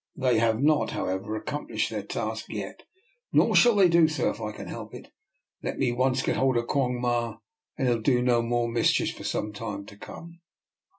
They 0.15 0.39
have 0.39 0.59
not, 0.59 0.89
however, 0.89 1.35
accomplished 1.35 1.91
their 1.91 2.01
task 2.01 2.49
yet; 2.49 2.85
nor 3.31 3.55
shall 3.55 3.75
they 3.75 3.87
do 3.87 4.07
so 4.07 4.31
if 4.31 4.41
I 4.41 4.51
can 4.51 4.65
help 4.65 4.95
it. 4.95 5.09
Let 5.61 5.77
me 5.77 5.91
once 5.91 6.23
get 6.23 6.37
hold 6.37 6.57
of 6.57 6.65
Quong 6.65 6.99
Ma, 6.99 7.37
and 7.77 7.87
he'll 7.87 8.01
do 8.01 8.23
no 8.23 8.41
more 8.41 8.67
mischief 8.67 9.11
for 9.11 9.23
some 9.23 9.53
time 9.53 9.85
to 9.85 9.95
come." 9.95 10.39